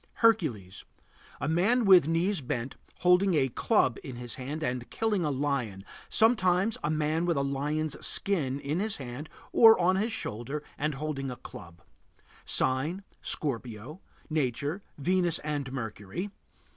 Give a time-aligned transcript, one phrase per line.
[0.13, 0.83] HERCULES.
[1.39, 5.85] A man with knees bent, holding a club in his hand and killing a lion;
[6.09, 10.95] sometimes a man with a lion's skin in his hand or on his shoulder and
[10.95, 11.83] holding a club.
[12.45, 14.01] Sign: Scorpio.
[14.27, 16.31] Nature: Venus and Mercury.